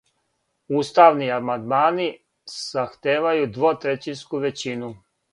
Уставни 0.77 1.25
амандмани 1.39 2.07
захтевају 2.61 3.49
двотрећинску 3.59 4.41
већину. 4.47 4.91